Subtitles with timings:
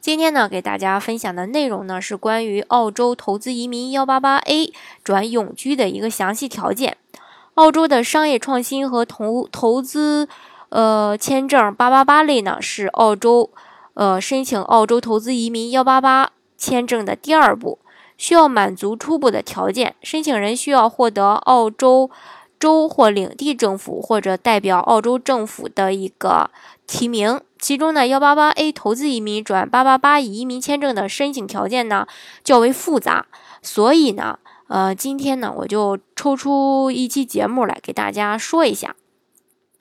[0.00, 4.72] 今天呢，给大家分享的内容呢是关于澳洲投资移民幺八八 A
[5.04, 6.96] 转永居的一个详细条件。
[7.56, 10.26] 澳洲的商业创新和投投资
[10.70, 13.50] 呃签证八八八类呢，是澳洲
[13.92, 17.78] 呃申请澳洲投资移民幺八八签证的第二步，
[18.16, 19.94] 需要满足初步的条件。
[20.02, 22.10] 申请人需要获得澳洲
[22.60, 26.50] 州或领地政府或者代表澳洲政府的一个
[26.86, 27.40] 提名。
[27.58, 32.06] 其中呢，幺八八 A 投资移民转八八八移民签证的申请条件呢
[32.44, 33.26] 较为复杂，
[33.60, 38.94] 所以呢，呃，今天呢我就抽出一期节目来给大家说一下。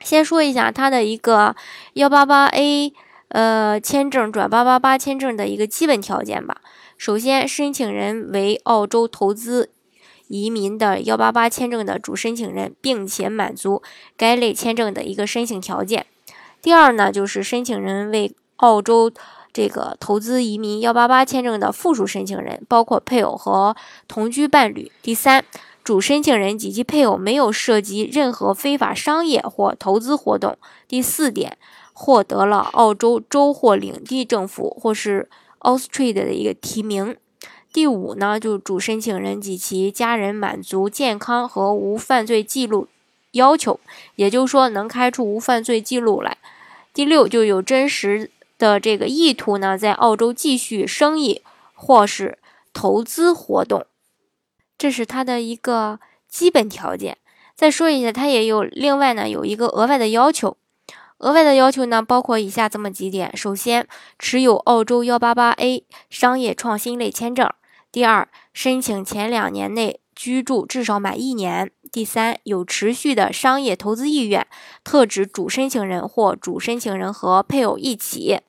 [0.00, 1.54] 先说一下它的一个
[1.94, 2.92] 幺八八 A
[3.28, 6.60] 呃签证转八八八签证的一个基本条件吧。
[6.98, 9.70] 首先，申请人为澳洲投资
[10.32, 13.82] 移民的幺八八签证的主申请人，并且满足
[14.16, 16.06] 该类签证的一个申请条件。
[16.62, 19.12] 第二呢，就是申请人为澳洲
[19.52, 23.76] 这个投资移民幺八八签证的附属申请人，包括配偶和
[24.08, 24.90] 同居伴侣。
[25.02, 25.44] 第三，
[25.84, 30.56] 主申请人及其配偶没有涉及任何非法商业或投资活动。
[30.88, 31.58] 第四点，
[31.92, 35.28] 获得了澳洲州或领地政府或是
[35.60, 37.14] Australia 的一个提名。
[37.72, 42.86] 第五呢，就主申请人及其家人满足健康和无犯罪记录
[43.30, 43.80] 要求，
[44.16, 46.36] 也就是说能开出无犯罪记录来。
[46.92, 51.40] 第六，就有真实的这个意图呢，在澳洲继续生意
[51.72, 52.36] 或是
[52.74, 53.86] 投资活动，
[54.76, 57.16] 这是它的一个基本条件。
[57.54, 60.58] 再说一下，它也有另外呢有一个额外的要求，
[61.18, 63.88] 额外的要求呢包括以下这么几点：首先，
[64.18, 67.48] 持有澳洲幺八八 A 商业创新类签证；
[67.92, 71.70] 第二，申请前两年内居住至少满一年。
[71.92, 74.46] 第三，有持续的商业投资意愿，
[74.82, 78.40] 特指主申请人或主申请人和配偶一起。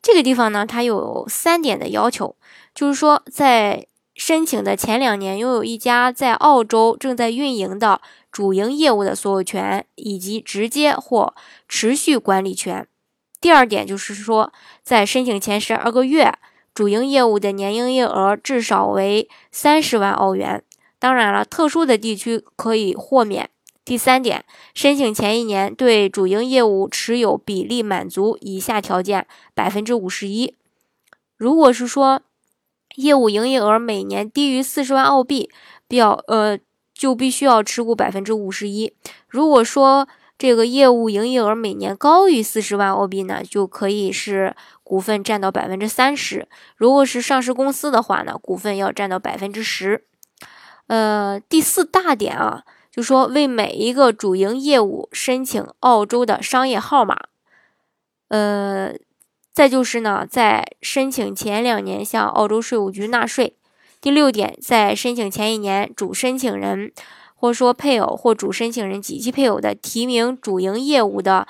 [0.00, 2.36] 这个地方呢，它有三点的要求，
[2.72, 8.00] 就是说，在申请的前两年拥有一家在澳洲正在运营的
[8.30, 11.34] 主营业务的所有权以及直接或
[11.68, 12.86] 持续管理权。
[13.40, 14.52] 第二点就是说，
[14.84, 16.32] 在申请前十二个月，
[16.78, 20.62] 主营业务的年营业额至少为三十万澳元。
[21.00, 23.50] 当然了，特殊的地区可以豁免。
[23.84, 24.44] 第三点，
[24.74, 30.54] 申请前一年对主营业务持有比例满足以下条件百分之五十一。
[31.36, 32.22] 如果是说
[32.94, 35.50] 业务营业额每年低于四十万澳币，
[35.88, 36.56] 比较呃
[36.94, 38.92] 就必须要持股百分之五十一。
[39.26, 40.06] 如果说
[40.38, 44.54] 这个业务营业额每年高于四十万澳币呢，就可以是
[44.84, 46.46] 股份占到百分之三十。
[46.76, 50.04] 如果是上市公司的话呢，股份要占到百分之十。
[50.86, 57.16] 呃，第四大点啊，就说为每一个主营业务申请澳洲的商业号码。
[58.28, 58.94] 呃，
[59.52, 63.56] 再就是呢，在申请前两年向澳洲税务局纳税。
[64.00, 66.92] 第六点，在申请前一年，主申请人
[67.40, 71.46] 或说配偶或主申请人及其配偶的提名主营业务的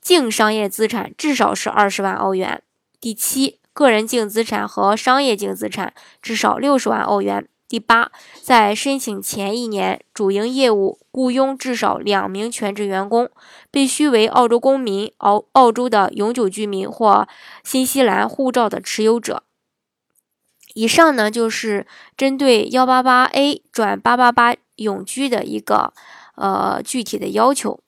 [0.00, 2.60] 净商业资产至少是二十万澳元。
[3.00, 7.46] 第七，个人净资产和商业净资产至少六十万澳元。
[7.68, 8.10] 第八，
[8.42, 13.30] 在申请前一年，主营业务雇佣至少两名全职员工，
[13.70, 17.28] 必须为澳洲公民、澳澳洲的永久居民或
[17.62, 19.44] 新西兰护照的持有者。
[20.78, 25.92] 以上呢，就是针对幺八八 A 转八八八永居的一个
[26.36, 27.80] 呃具体的要求。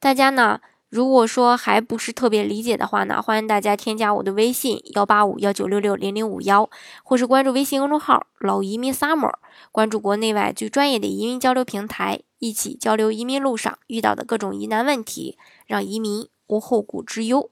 [0.00, 0.58] 大家呢？
[0.88, 6.70] 如果说还不是特别理解的话呢，欢迎大家添加我的微信幺八五幺九六六零零五幺，
[7.02, 9.34] 或是关注微信公众号“老移民 summer”，
[9.70, 15.36] 关注国内外最专业的移民交流平台，一起交流移民路上遇到的各种疑难问题，
[15.66, 17.50] 让移民无后顾之忧。